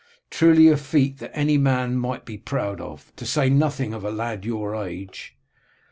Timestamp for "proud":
2.35-2.81